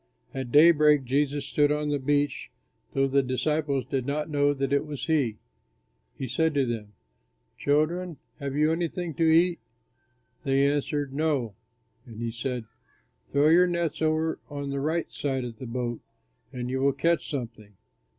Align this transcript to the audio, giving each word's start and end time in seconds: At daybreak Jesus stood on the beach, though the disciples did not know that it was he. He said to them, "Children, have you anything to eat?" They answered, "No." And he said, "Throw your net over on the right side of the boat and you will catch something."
At 0.33 0.51
daybreak 0.51 1.03
Jesus 1.05 1.45
stood 1.45 1.71
on 1.71 1.89
the 1.89 1.99
beach, 1.99 2.49
though 2.95 3.07
the 3.07 3.21
disciples 3.21 3.85
did 3.85 4.07
not 4.07 4.31
know 4.31 4.51
that 4.51 4.73
it 4.73 4.87
was 4.87 5.05
he. 5.05 5.37
He 6.17 6.27
said 6.27 6.55
to 6.55 6.65
them, 6.65 6.93
"Children, 7.59 8.17
have 8.39 8.55
you 8.55 8.71
anything 8.71 9.13
to 9.13 9.23
eat?" 9.31 9.59
They 10.43 10.65
answered, 10.67 11.13
"No." 11.13 11.53
And 12.07 12.17
he 12.19 12.31
said, 12.31 12.65
"Throw 13.31 13.49
your 13.49 13.67
net 13.67 14.01
over 14.01 14.39
on 14.49 14.71
the 14.71 14.79
right 14.79 15.11
side 15.11 15.45
of 15.45 15.57
the 15.59 15.67
boat 15.67 15.99
and 16.51 16.71
you 16.71 16.79
will 16.79 16.93
catch 16.93 17.29
something." 17.29 17.75